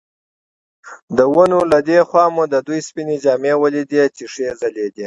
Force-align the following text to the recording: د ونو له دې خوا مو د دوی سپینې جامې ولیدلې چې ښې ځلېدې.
د 1.17 1.19
ونو 1.33 1.59
له 1.71 1.79
دې 1.89 1.99
خوا 2.09 2.25
مو 2.33 2.43
د 2.53 2.55
دوی 2.67 2.79
سپینې 2.87 3.15
جامې 3.23 3.53
ولیدلې 3.61 4.05
چې 4.15 4.23
ښې 4.33 4.49
ځلېدې. 4.59 4.99